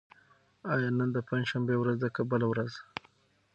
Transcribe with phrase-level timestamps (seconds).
[0.73, 2.71] آیا نن د پنجشنبې ورځ ده که بله ورځ؟